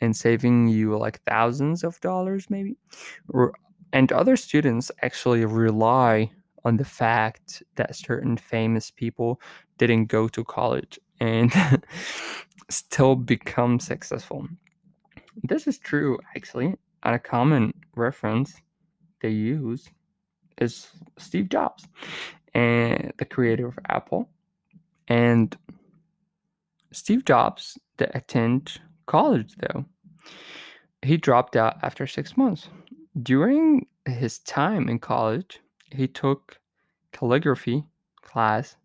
[0.00, 2.76] and saving you like thousands of dollars maybe
[3.92, 6.30] and other students actually rely
[6.64, 9.40] on the fact that certain famous people
[9.78, 11.52] didn't go to college and
[12.68, 14.48] still become successful.
[15.44, 16.74] This is true, actually.
[17.04, 18.54] And a common reference
[19.20, 19.88] they use
[20.58, 20.88] is
[21.18, 21.86] Steve Jobs,
[22.54, 24.28] and the creator of Apple.
[25.06, 25.56] And
[26.90, 29.84] Steve Jobs did attend college, though.
[31.02, 32.68] He dropped out after six months.
[33.22, 36.58] During his time in college, he took
[37.12, 37.84] calligraphy
[38.22, 38.76] class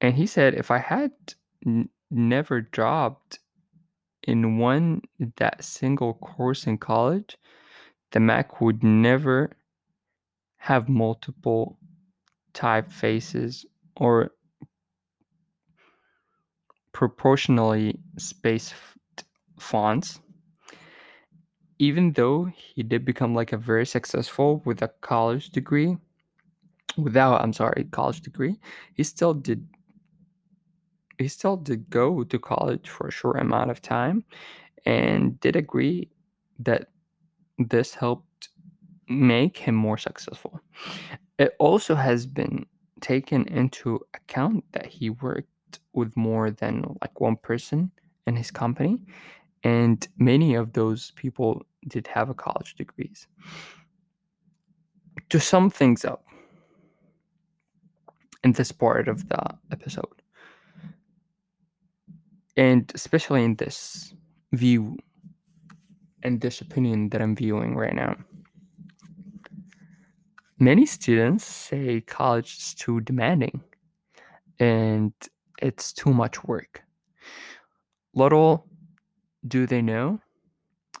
[0.00, 1.10] and he said if i had
[1.66, 3.40] n- never dropped
[4.22, 5.00] in one
[5.36, 7.36] that single course in college
[8.12, 9.56] the mac would never
[10.58, 11.78] have multiple
[12.54, 13.64] typefaces
[13.96, 14.30] or
[16.96, 18.74] proportionally spaced
[19.60, 20.18] fonts
[21.78, 25.94] even though he did become like a very successful with a college degree
[26.96, 28.56] without i'm sorry college degree
[28.94, 29.68] he still did
[31.18, 34.24] he still did go to college for a short amount of time
[34.86, 36.08] and did agree
[36.58, 36.88] that
[37.58, 38.48] this helped
[39.08, 40.60] make him more successful.
[41.38, 42.66] It also has been
[43.00, 45.48] taken into account that he worked
[45.92, 47.90] with more than like one person
[48.26, 48.98] in his company
[49.62, 53.26] and many of those people did have a college degrees.
[55.30, 56.24] To sum things up
[58.44, 59.42] in this part of the
[59.72, 60.22] episode
[62.56, 64.14] and especially in this
[64.52, 64.96] view
[66.22, 68.16] and this opinion that i'm viewing right now
[70.58, 73.60] many students say college is too demanding
[74.58, 75.12] and
[75.60, 76.82] it's too much work.
[78.14, 78.66] Little
[79.46, 80.20] do they know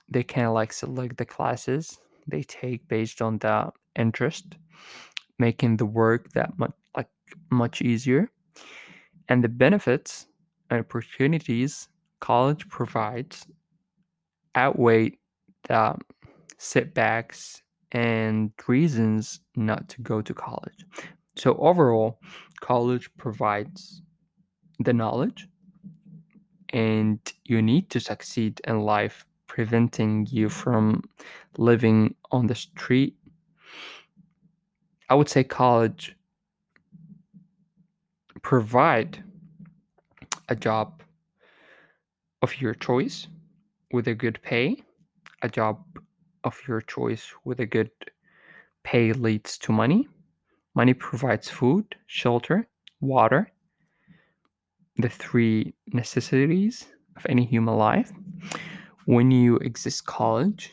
[0.08, 4.56] they can like select the classes they take based on the interest
[5.38, 7.08] making the work that much like
[7.50, 8.30] much easier.
[9.28, 10.26] And the benefits
[10.70, 11.88] and opportunities
[12.20, 13.46] college provides
[14.54, 15.18] outweigh
[15.68, 15.96] the
[16.58, 20.86] setbacks and reasons not to go to college.
[21.36, 22.18] So overall
[22.60, 24.02] college provides
[24.80, 25.48] the knowledge
[26.70, 31.02] and you need to succeed in life preventing you from
[31.56, 33.16] living on the street.
[35.08, 36.16] I would say college
[38.42, 39.22] provide
[40.48, 41.02] a job
[42.42, 43.28] of your choice
[43.92, 44.82] with a good pay.
[45.42, 45.82] A job
[46.44, 47.90] of your choice with a good
[48.82, 50.08] pay leads to money.
[50.74, 52.68] Money provides food shelter
[53.00, 53.50] water
[54.98, 56.86] the three necessities
[57.16, 58.12] of any human life.
[59.04, 60.72] When you exist college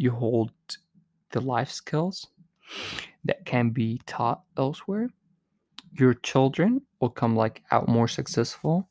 [0.00, 0.50] you hold
[1.32, 2.26] the life skills
[3.24, 5.10] that can be taught elsewhere.
[5.92, 8.88] Your children will come like out more successful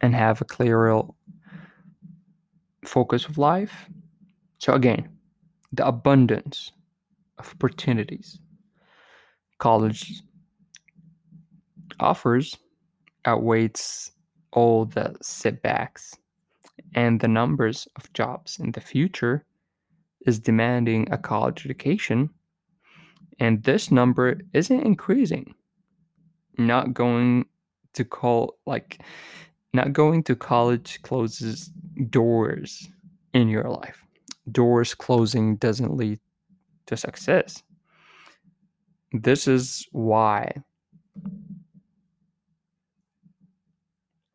[0.00, 1.02] and have a clearer
[2.84, 3.88] focus of life.
[4.58, 5.08] So again
[5.72, 6.70] the abundance
[7.38, 8.38] of opportunities
[9.58, 10.22] college
[11.98, 12.56] offers
[13.24, 14.12] outweighs
[14.54, 16.16] all the setbacks
[16.94, 19.44] and the numbers of jobs in the future
[20.26, 22.30] is demanding a college education
[23.38, 25.54] and this number isn't increasing
[26.58, 27.44] not going
[27.92, 29.00] to call like
[29.72, 31.70] not going to college closes
[32.08, 32.88] doors
[33.32, 34.04] in your life.
[34.50, 36.20] Doors closing doesn't lead
[36.86, 37.62] to success.
[39.12, 40.52] This is why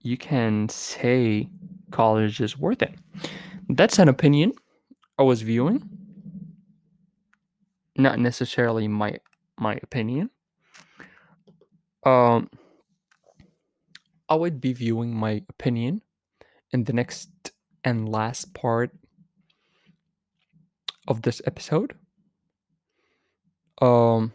[0.01, 1.49] you can say
[1.91, 2.95] college is worth it.
[3.67, 4.53] That's an opinion
[5.17, 5.87] I was viewing.
[7.97, 9.19] Not necessarily my
[9.57, 10.29] my opinion.
[12.05, 12.49] Um
[14.29, 16.01] I would be viewing my opinion
[16.71, 17.29] in the next
[17.83, 18.91] and last part
[21.07, 21.95] of this episode.
[23.81, 24.33] Um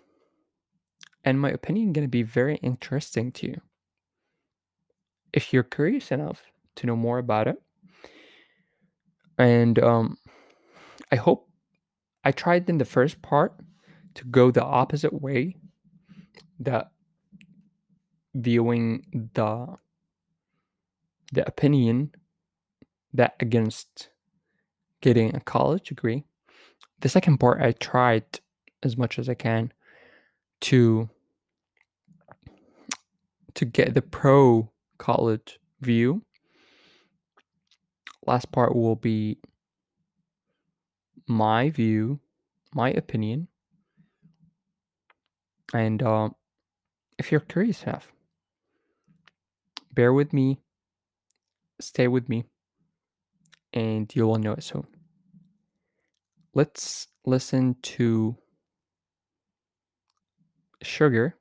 [1.25, 3.61] and my opinion going to be very interesting to you.
[5.35, 6.45] If you're curious enough
[6.77, 7.61] to know more about it.
[9.37, 10.17] And um
[11.11, 11.49] I hope
[12.25, 13.53] I tried in the first part
[14.15, 15.57] to go the opposite way
[16.61, 16.93] that
[18.33, 19.05] viewing
[19.35, 19.77] the
[21.33, 22.13] the opinion
[23.13, 24.09] that against
[25.01, 26.25] getting a college degree.
[27.01, 28.25] The second part I tried
[28.85, 29.73] as much as I can
[30.63, 31.09] to
[33.55, 36.23] to get the pro college view.
[38.27, 39.39] Last part will be
[41.27, 42.21] my view,
[42.75, 43.49] my opinion.
[45.73, 46.31] And uh,
[47.19, 48.13] if you're curious enough,
[49.93, 50.61] bear with me,
[51.81, 52.45] stay with me,
[53.73, 54.87] and you will know it soon.
[56.55, 58.37] Let's listen to
[60.83, 61.37] Sugar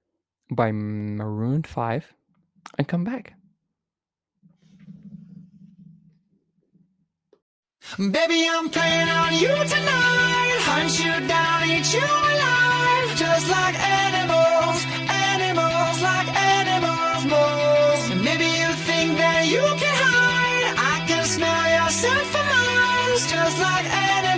[0.50, 2.14] by Maroon 5
[2.78, 3.36] and come back.
[7.92, 10.58] Baby, I'm playing on you tonight.
[10.66, 13.10] Hunt you down, eat you alive.
[13.16, 18.04] Just like animals, animals, like animals, moles.
[18.24, 20.74] Maybe you think that you can hide.
[20.74, 23.30] I can smell yourself for miles.
[23.30, 24.33] Just like animals,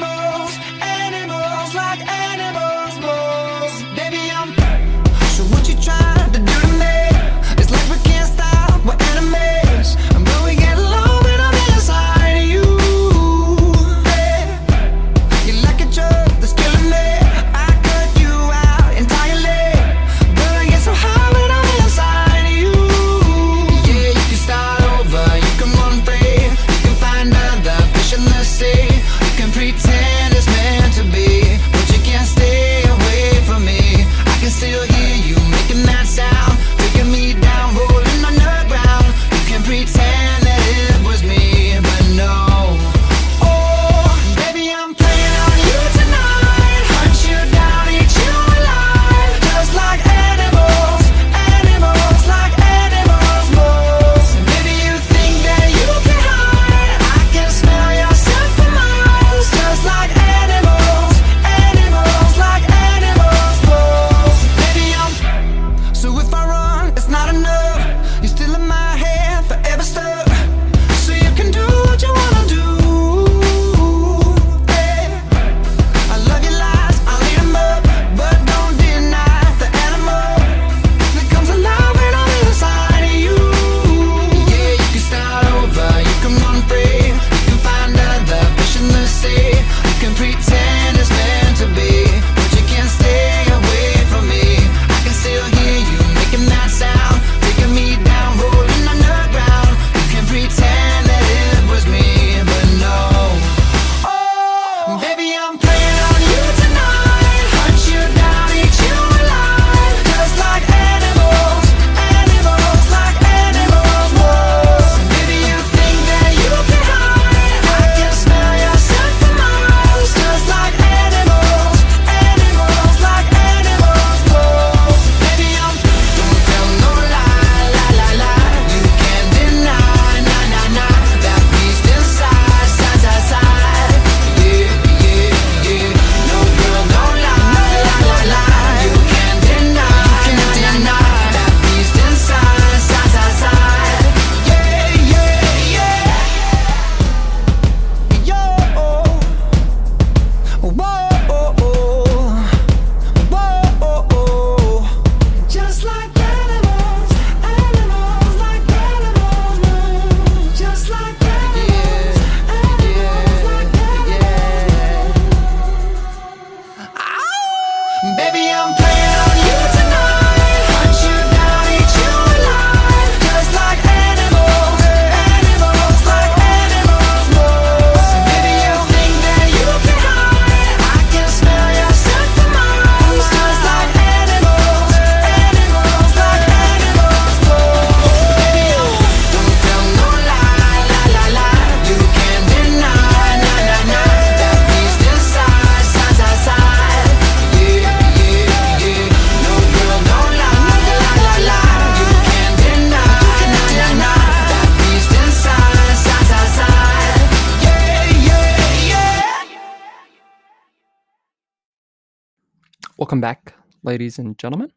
[213.16, 214.74] Welcome back, ladies and gentlemen.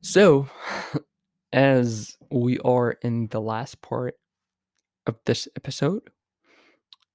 [0.00, 0.48] So,
[1.52, 4.16] as we are in the last part
[5.06, 6.02] of this episode,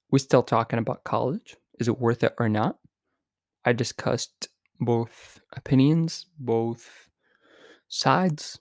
[0.10, 1.58] we're still talking about college.
[1.78, 2.78] Is it worth it or not?
[3.66, 4.48] I discussed
[4.80, 7.10] both opinions, both
[7.90, 8.60] sides.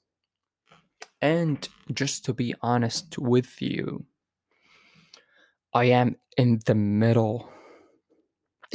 [1.23, 4.05] And just to be honest with you,
[5.73, 7.49] I am in the middle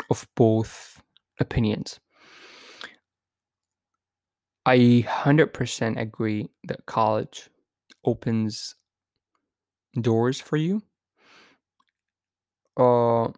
[0.09, 1.01] of both
[1.39, 1.99] opinions.
[4.65, 4.75] I
[5.05, 7.49] 100% agree that college
[8.03, 8.75] opens
[9.99, 10.81] doors for you.
[12.77, 13.31] Uh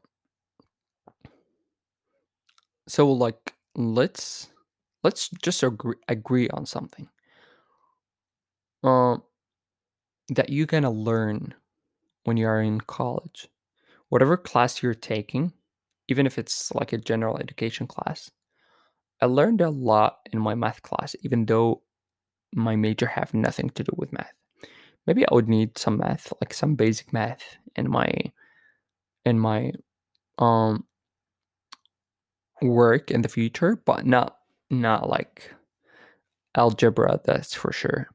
[2.88, 4.48] so like let's
[5.04, 7.10] let's just agree, agree on something.
[8.84, 9.18] Uh
[10.30, 11.54] that you're to learn
[12.26, 13.50] when you are in college.
[14.10, 15.54] Whatever class you're taking,
[16.08, 18.32] even if it's like a general education class,
[19.22, 21.82] I learned a lot in my math class, even though
[22.54, 24.34] my major have nothing to do with math.
[25.06, 27.44] Maybe I would need some math, like some basic math
[27.76, 28.12] in my
[29.26, 29.72] in my
[30.38, 30.86] um
[32.62, 34.38] work in the future, but not
[34.70, 35.54] not like
[36.56, 38.10] algebra, that's for sure.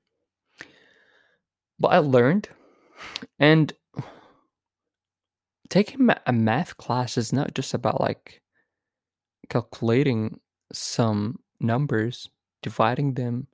[1.79, 2.49] But I learned
[3.39, 3.73] and
[5.73, 8.43] taking a math class is not just about like
[9.49, 10.39] calculating
[10.71, 12.29] some numbers,
[12.61, 13.47] dividing them,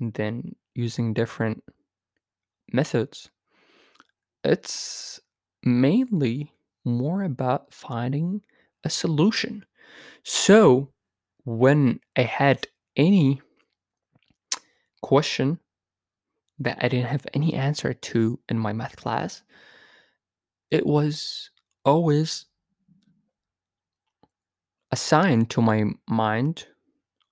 [0.00, 1.62] and then using different
[2.72, 3.28] methods.
[4.42, 5.20] It's
[5.62, 6.54] mainly
[6.86, 8.40] more about finding
[8.82, 9.66] a solution.
[10.22, 10.88] So,
[11.44, 13.42] when I had any
[15.02, 15.58] question
[16.60, 19.42] that I didn't have any answer to in my math class,
[20.72, 21.50] it was
[21.84, 22.46] always
[24.90, 26.66] assigned to my mind,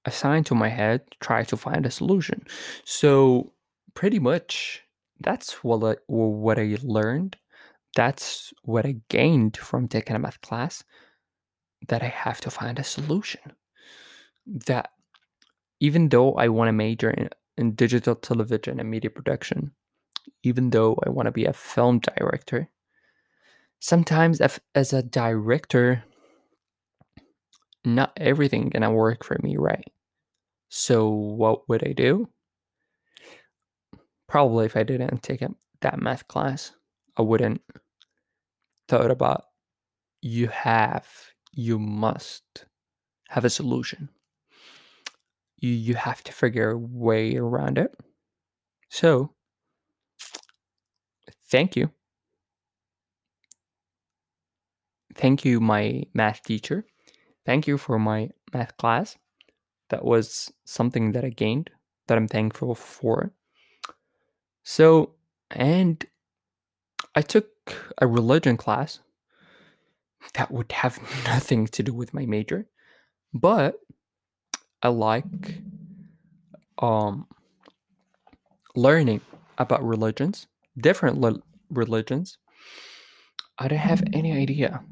[0.05, 2.47] assigned to my head, try to find a solution.
[2.84, 3.55] So
[3.95, 4.82] pretty much
[5.20, 7.36] that's what I, what I learned.
[7.97, 10.84] That's what I gained from taking a math class.
[11.88, 13.55] That I have to find a solution.
[14.66, 14.91] That
[15.80, 19.72] even though I want to major in, in digital television and media production,
[20.43, 22.68] even though I want to be a film director,
[23.81, 24.41] sometimes
[24.74, 26.05] as a director,
[27.85, 29.85] not everything gonna work for me, right?
[30.68, 32.28] So what would I do?
[34.28, 35.43] Probably if I didn't take
[35.81, 36.72] that math class,
[37.16, 37.62] I wouldn't
[38.87, 39.45] thought about
[40.22, 41.09] you have,
[41.53, 42.66] you must
[43.31, 44.09] have a solution.
[45.57, 47.95] You you have to figure a way around it.
[48.89, 49.35] So
[51.51, 51.91] thank you.
[55.20, 56.86] Thank you, my math teacher.
[57.44, 59.18] Thank you for my math class.
[59.90, 61.68] That was something that I gained
[62.06, 63.30] that I'm thankful for.
[64.62, 65.10] So,
[65.50, 66.02] and
[67.14, 69.00] I took a religion class
[70.32, 72.66] that would have nothing to do with my major,
[73.34, 73.74] but
[74.82, 75.60] I like
[76.78, 77.26] um
[78.74, 79.20] learning
[79.58, 80.46] about religions,
[80.78, 82.38] different li- religions.
[83.58, 84.82] I don't have any idea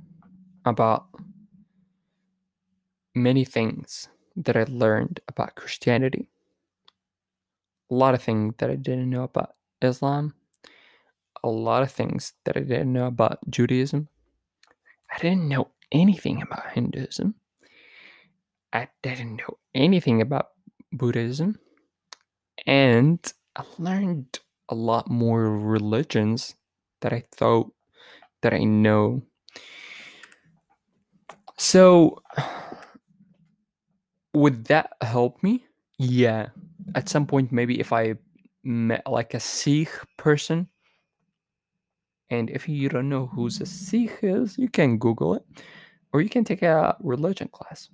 [0.68, 1.06] about
[3.14, 6.28] many things that I learned about Christianity.
[7.90, 10.34] A lot of things that I didn't know about Islam.
[11.42, 14.08] A lot of things that I didn't know about Judaism.
[15.10, 17.34] I didn't know anything about Hinduism.
[18.72, 20.48] I didn't know anything about
[20.92, 21.58] Buddhism.
[22.66, 23.20] And
[23.56, 24.38] I learned
[24.68, 26.54] a lot more religions
[27.00, 27.72] that I thought
[28.42, 29.22] that I know.
[31.58, 32.22] So,
[34.32, 35.66] would that help me?
[35.98, 36.50] Yeah.
[36.94, 38.14] At some point, maybe if I
[38.62, 40.68] met like a Sikh person,
[42.30, 45.44] and if you don't know who a Sikh is, you can Google it,
[46.12, 47.88] or you can take a religion class.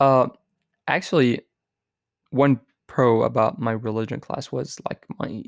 [0.00, 0.28] Uh,
[0.88, 1.42] actually,
[2.30, 5.44] one pro about my religion class was like my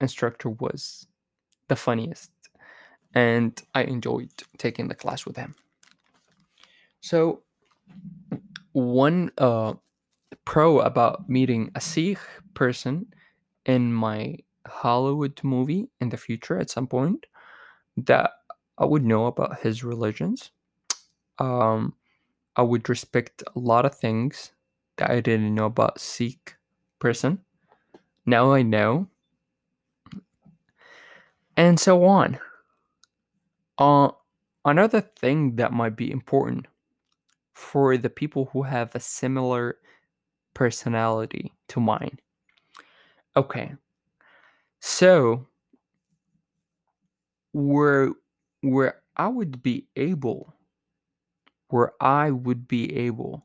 [0.00, 1.06] instructor was
[1.68, 2.31] the funniest,
[3.14, 5.54] and I enjoyed taking the class with him.
[7.00, 7.42] So,
[8.72, 9.74] one uh,
[10.44, 12.18] pro about meeting a Sikh
[12.54, 13.12] person
[13.66, 17.26] in my Hollywood movie in the future at some point
[17.96, 18.32] that
[18.78, 20.50] I would know about his religions.
[21.38, 21.94] Um,
[22.56, 24.52] I would respect a lot of things
[24.96, 26.56] that I didn't know about Sikh
[26.98, 27.40] person.
[28.24, 29.08] Now I know.
[31.56, 32.38] And so on.
[33.78, 34.10] Uh,
[34.64, 36.66] another thing that might be important
[37.54, 39.78] for the people who have a similar
[40.54, 42.18] personality to mine.
[43.36, 43.74] Okay.
[44.80, 45.46] So
[47.52, 48.12] where
[48.62, 50.54] where I would be able
[51.68, 53.44] where I would be able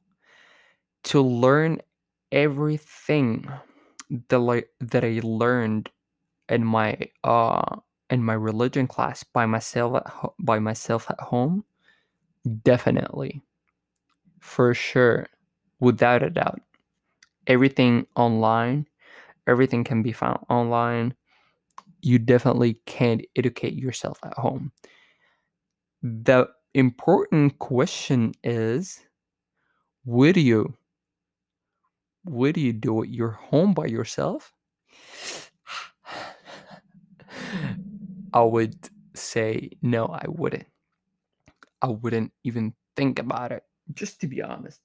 [1.04, 1.80] to learn
[2.32, 3.50] everything
[4.30, 5.90] that I, that I learned
[6.50, 7.78] in my uh
[8.10, 11.66] in my religion class by myself at ho- by myself at home?
[12.64, 13.44] Definitely.
[14.40, 15.28] For sure.
[15.80, 16.62] Without a doubt.
[17.48, 18.88] Everything online
[19.48, 21.16] everything can be found online.
[22.02, 24.72] You definitely can't educate yourself at home.
[26.02, 29.06] The important question is
[30.06, 30.76] would you
[32.26, 34.54] would you do it you're home by yourself
[38.38, 38.76] i would
[39.16, 40.68] say no i wouldn't.
[41.82, 43.64] I wouldn't even think about it
[43.94, 44.82] just to be honest.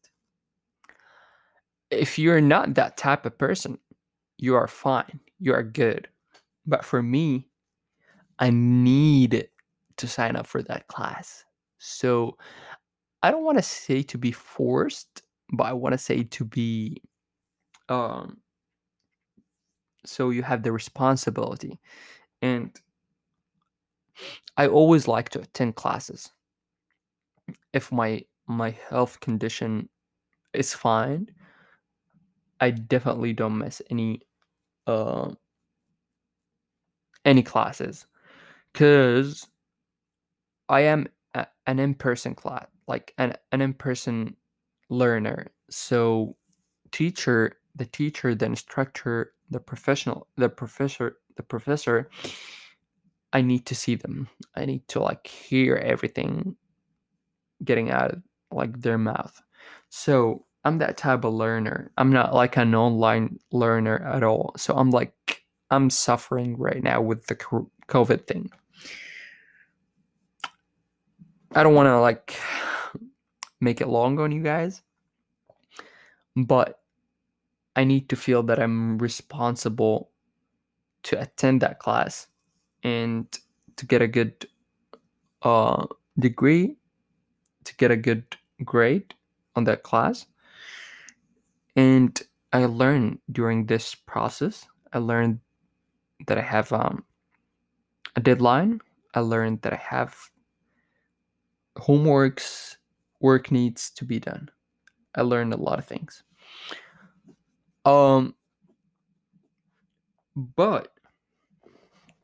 [1.91, 3.79] If you're not that type of person
[4.39, 6.09] you are fine you are good.
[6.67, 7.49] But for me
[8.39, 9.49] i need
[9.99, 11.45] to sign up for that class.
[11.79, 12.37] So
[13.23, 15.23] i don't want to say to be forced
[15.53, 17.03] but i want to say to be
[17.89, 18.43] um
[20.05, 21.81] so you have the responsibility.
[22.41, 22.71] And
[24.57, 26.31] i always like to attend classes.
[27.73, 29.89] If my my health condition
[30.53, 31.29] is fine
[32.61, 34.21] i definitely don't miss any
[34.87, 35.31] uh
[37.25, 38.07] any classes.
[38.73, 39.47] Because
[40.69, 44.37] i am a, an in-person class like an, an in-person
[44.91, 45.47] learner.
[45.71, 46.37] So
[46.91, 52.11] teacher the teacher the instructor the professional the professor the professor
[53.33, 54.29] i need to see them.
[54.55, 56.57] I need to like hear everything
[57.65, 59.41] getting out of like their mouth.
[59.89, 61.91] So i'm that type of learner.
[61.97, 64.53] I'm not like an online learner at all.
[64.57, 67.37] So i'm like i'm suffering right now with the
[67.89, 68.51] covid thing.
[71.55, 72.39] I don't want to like
[73.61, 74.83] make it long on you guys
[76.37, 76.81] but
[77.77, 80.11] I need to feel that I'm responsible
[81.05, 82.27] to attend that class
[82.83, 83.27] and
[83.77, 84.47] to get a good
[85.43, 85.87] uh,
[86.19, 86.77] degree,
[87.65, 89.15] to get a good grade
[89.57, 90.27] on that class.
[91.77, 92.21] And
[92.53, 95.41] I learned during this process, I learned
[96.27, 97.05] that I have um,
[98.15, 98.81] a deadline.
[99.15, 100.17] I learned that I have
[101.77, 102.77] homeworks,
[103.21, 104.51] work needs to be done.
[105.15, 106.23] I learned a lot of things.
[107.85, 108.35] Um,
[110.37, 110.93] but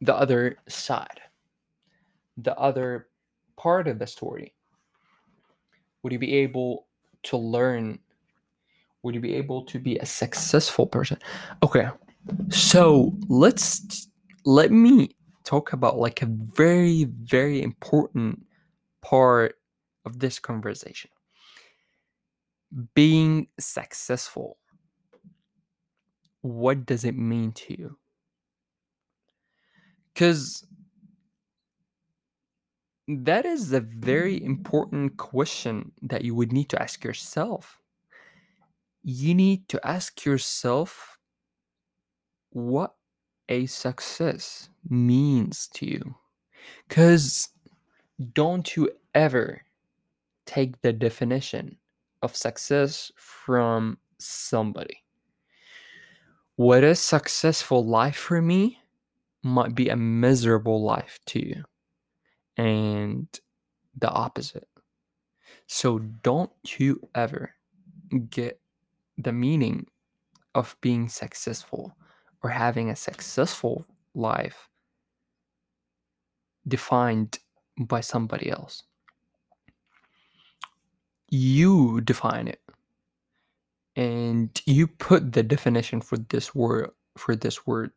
[0.01, 1.21] the other side,
[2.37, 3.09] the other
[3.57, 4.55] part of the story,
[6.03, 6.87] would you be able
[7.25, 7.99] to learn?
[9.03, 11.19] Would you be able to be a successful person?
[11.63, 11.89] Okay,
[12.51, 14.09] so let's
[14.45, 15.11] let me
[15.45, 18.45] talk about like a very, very important
[19.03, 19.57] part
[20.05, 21.11] of this conversation
[22.95, 24.59] being successful
[26.43, 27.99] what does it mean to you?
[30.19, 30.67] Because
[33.07, 37.81] that is a very important question that you would need to ask yourself.
[39.05, 41.21] You need to ask yourself
[42.51, 42.97] what
[43.49, 46.17] a success means to you.
[46.89, 47.51] Because
[48.33, 49.63] don't you ever
[50.47, 51.77] take the definition
[52.23, 55.05] of success from somebody
[56.57, 58.81] what is successful life for me
[59.43, 61.65] might be a miserable life to you.
[62.57, 63.29] And
[63.97, 64.69] the opposite.
[65.67, 67.55] So don't you ever
[68.31, 68.61] get
[69.17, 69.87] the meaning
[70.55, 71.97] of being successful
[72.43, 73.85] or having a successful
[74.15, 74.69] life
[76.67, 77.39] defined
[77.79, 78.83] by somebody else.
[81.31, 82.61] You define it.
[83.97, 87.91] And you put the definition for this word for this word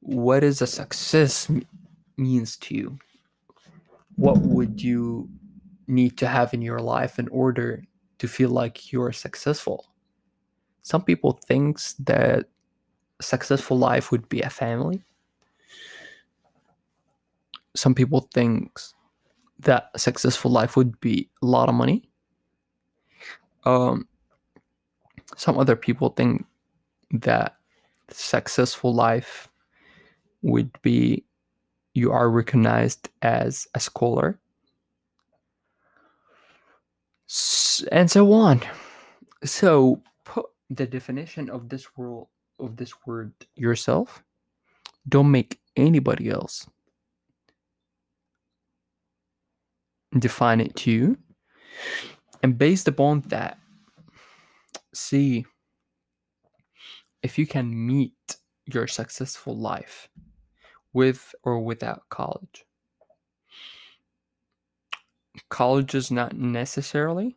[0.00, 1.50] what is a success
[2.16, 2.98] means to you?
[4.16, 5.28] What would you
[5.86, 7.84] need to have in your life in order
[8.18, 9.86] to feel like you're successful?
[10.82, 12.46] Some people thinks that
[13.20, 15.02] successful life would be a family.
[17.74, 18.94] Some people thinks
[19.60, 22.08] that a successful life would be a lot of money.
[23.64, 24.08] Um
[25.36, 26.46] some other people think
[27.10, 27.56] that
[28.10, 29.48] successful life
[30.42, 31.24] would be
[31.94, 34.38] you are recognized as a scholar
[37.90, 38.62] and so on.
[39.44, 44.22] So put the definition of this rule of this word yourself.
[45.08, 46.66] Don't make anybody else
[50.18, 51.18] define it to you.
[52.42, 53.58] And based upon that,
[54.94, 55.44] see
[57.22, 58.36] if you can meet
[58.66, 60.08] your successful life
[60.98, 62.66] with or without college.
[65.50, 67.36] College is not necessarily.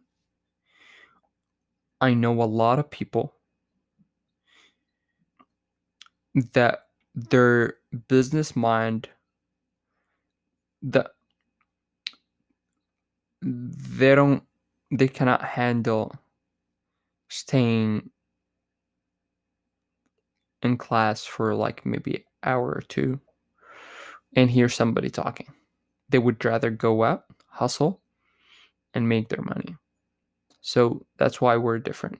[2.02, 3.34] I know a lot of people
[6.54, 7.76] that their
[8.10, 9.10] business mind
[10.84, 11.12] that
[13.42, 14.44] they don't
[14.92, 16.16] they cannot handle
[17.30, 18.10] staying
[20.64, 23.20] in class for like maybe an hour or two
[24.36, 25.54] and hear somebody talking.
[26.10, 28.02] They would rather go out, hustle,
[28.94, 29.76] and make their money.
[30.62, 32.20] So that's why we're different.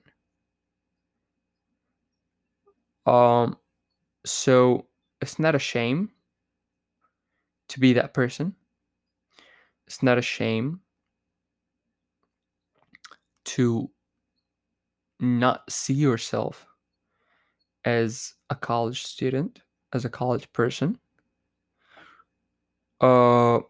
[3.06, 3.56] Um
[4.24, 4.86] so
[5.20, 6.10] it's not a shame
[7.68, 8.54] to be that person.
[9.86, 10.80] It's not a shame
[13.44, 13.90] to
[15.18, 16.66] not see yourself
[17.84, 20.98] as a college student, as a college person.
[23.02, 23.60] Uh,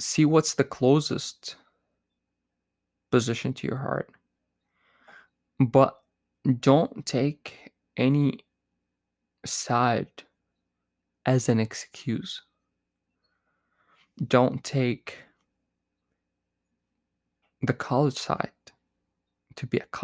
[0.00, 1.56] see what's the closest
[3.10, 4.10] position to your heart.
[5.60, 5.96] But
[6.60, 8.40] don't take any
[9.46, 10.24] side
[11.26, 12.42] as an excuse.
[14.26, 15.18] Don't take
[17.62, 18.50] the college side
[19.56, 19.94] to be a college